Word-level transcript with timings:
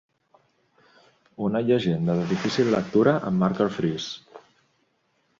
Una 1.47 1.59
llegenda 1.67 2.15
de 2.19 2.23
difícil 2.31 2.71
lectura 2.75 3.13
emmarca 3.33 3.63
el 3.67 3.71
fris. 3.77 4.09